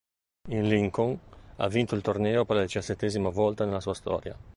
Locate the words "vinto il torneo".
1.67-2.43